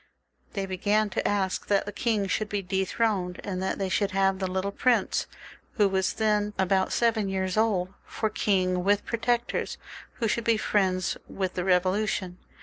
[0.53, 4.39] They began to ask that the king should be dethroned, and that they should have
[4.39, 5.27] the little prince,
[5.73, 9.77] who was then about seven years old, for king, with protectors,
[10.13, 12.37] who should be friends of the Bevolution.